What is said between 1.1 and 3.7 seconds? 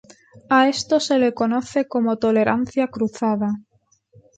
le conoce como tolerancia cruzada.